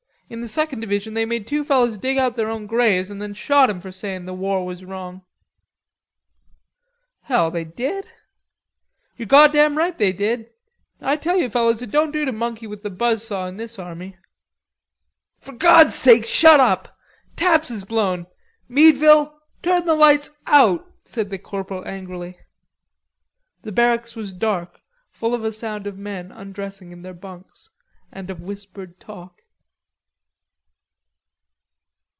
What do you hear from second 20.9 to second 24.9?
said the corporal angrily. The barracks was dark,